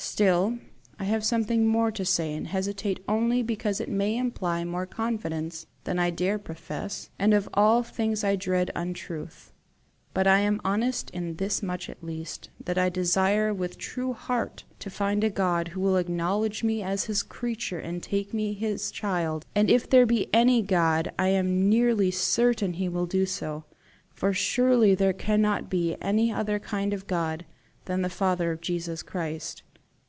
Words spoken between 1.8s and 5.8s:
to say, and hesitate only because it may imply more confidence